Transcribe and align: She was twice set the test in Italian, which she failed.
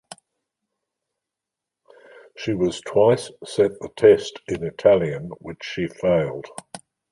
She 2.35 2.55
was 2.55 2.81
twice 2.81 3.29
set 3.45 3.79
the 3.81 3.89
test 3.95 4.39
in 4.47 4.63
Italian, 4.63 5.25
which 5.41 5.63
she 5.63 5.85
failed. 5.89 6.47